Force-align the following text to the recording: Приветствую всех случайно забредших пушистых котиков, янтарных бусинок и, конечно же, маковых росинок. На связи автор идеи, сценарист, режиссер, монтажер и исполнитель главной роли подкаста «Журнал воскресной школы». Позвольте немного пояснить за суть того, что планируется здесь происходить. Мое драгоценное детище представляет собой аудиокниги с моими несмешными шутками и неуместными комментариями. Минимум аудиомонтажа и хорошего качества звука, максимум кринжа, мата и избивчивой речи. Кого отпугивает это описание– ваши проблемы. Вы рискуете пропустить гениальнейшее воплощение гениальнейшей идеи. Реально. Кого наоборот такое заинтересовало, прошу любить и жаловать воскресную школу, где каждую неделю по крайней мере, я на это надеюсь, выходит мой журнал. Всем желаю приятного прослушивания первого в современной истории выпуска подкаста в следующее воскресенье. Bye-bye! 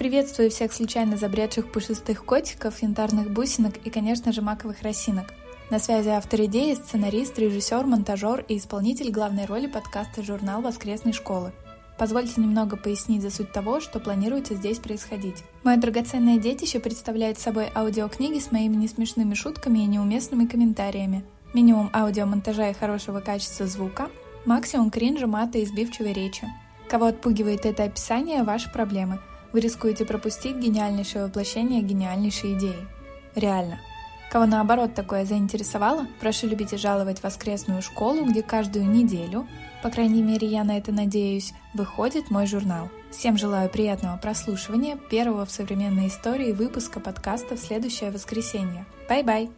Приветствую 0.00 0.48
всех 0.48 0.72
случайно 0.72 1.18
забредших 1.18 1.70
пушистых 1.70 2.24
котиков, 2.24 2.80
янтарных 2.80 3.30
бусинок 3.30 3.76
и, 3.84 3.90
конечно 3.90 4.32
же, 4.32 4.40
маковых 4.40 4.80
росинок. 4.80 5.34
На 5.68 5.78
связи 5.78 6.08
автор 6.08 6.40
идеи, 6.44 6.72
сценарист, 6.72 7.38
режиссер, 7.38 7.84
монтажер 7.84 8.42
и 8.48 8.56
исполнитель 8.56 9.10
главной 9.10 9.44
роли 9.44 9.66
подкаста 9.66 10.22
«Журнал 10.22 10.62
воскресной 10.62 11.12
школы». 11.12 11.52
Позвольте 11.98 12.40
немного 12.40 12.78
пояснить 12.78 13.20
за 13.20 13.28
суть 13.28 13.52
того, 13.52 13.80
что 13.80 14.00
планируется 14.00 14.54
здесь 14.54 14.78
происходить. 14.78 15.44
Мое 15.64 15.76
драгоценное 15.76 16.38
детище 16.38 16.80
представляет 16.80 17.38
собой 17.38 17.68
аудиокниги 17.74 18.38
с 18.38 18.52
моими 18.52 18.76
несмешными 18.76 19.34
шутками 19.34 19.80
и 19.80 19.86
неуместными 19.86 20.46
комментариями. 20.46 21.26
Минимум 21.52 21.90
аудиомонтажа 21.92 22.70
и 22.70 22.72
хорошего 22.72 23.20
качества 23.20 23.66
звука, 23.66 24.08
максимум 24.46 24.90
кринжа, 24.90 25.26
мата 25.26 25.58
и 25.58 25.64
избивчивой 25.64 26.14
речи. 26.14 26.48
Кого 26.88 27.04
отпугивает 27.04 27.66
это 27.66 27.84
описание– 27.84 28.42
ваши 28.44 28.72
проблемы. 28.72 29.20
Вы 29.52 29.60
рискуете 29.60 30.04
пропустить 30.04 30.56
гениальнейшее 30.56 31.26
воплощение 31.26 31.82
гениальнейшей 31.82 32.54
идеи. 32.54 32.86
Реально. 33.34 33.80
Кого 34.30 34.46
наоборот 34.46 34.94
такое 34.94 35.24
заинтересовало, 35.24 36.06
прошу 36.20 36.46
любить 36.46 36.72
и 36.72 36.76
жаловать 36.76 37.22
воскресную 37.22 37.82
школу, 37.82 38.24
где 38.24 38.42
каждую 38.42 38.88
неделю 38.88 39.46
по 39.82 39.88
крайней 39.88 40.22
мере, 40.22 40.46
я 40.46 40.62
на 40.62 40.76
это 40.76 40.92
надеюсь, 40.92 41.54
выходит 41.72 42.30
мой 42.30 42.46
журнал. 42.46 42.90
Всем 43.10 43.38
желаю 43.38 43.70
приятного 43.70 44.16
прослушивания 44.18 44.96
первого 44.96 45.46
в 45.46 45.50
современной 45.50 46.08
истории 46.08 46.52
выпуска 46.52 47.00
подкаста 47.00 47.56
в 47.56 47.60
следующее 47.60 48.10
воскресенье. 48.10 48.84
Bye-bye! 49.08 49.50